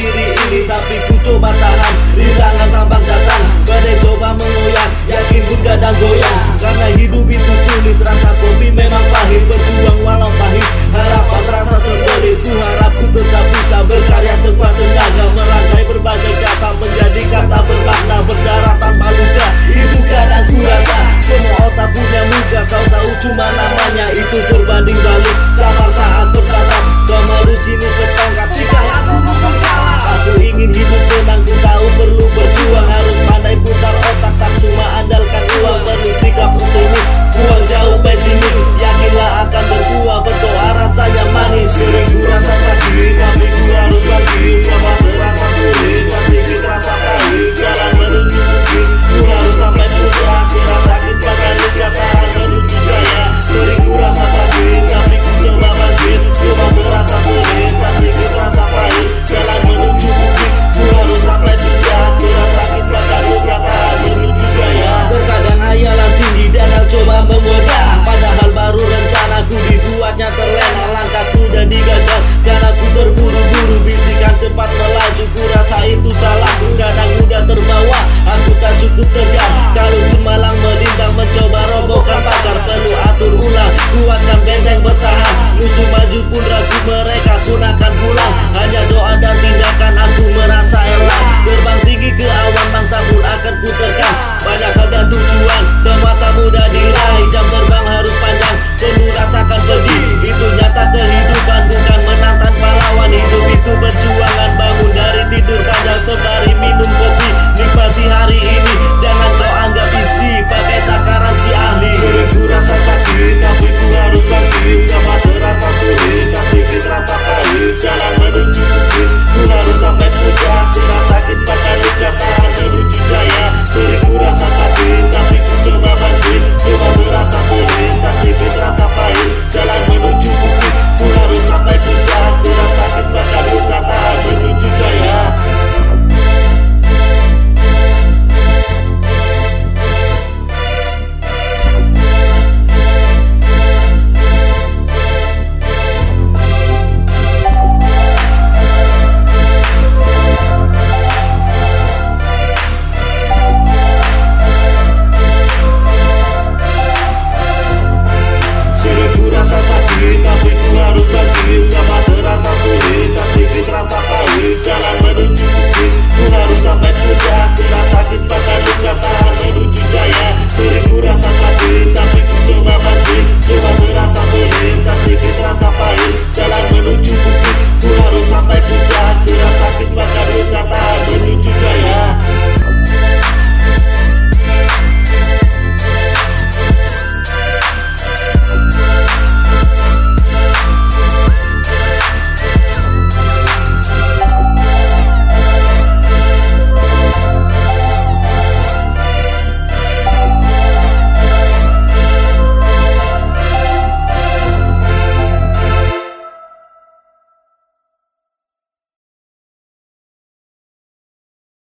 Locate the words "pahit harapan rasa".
10.40-11.78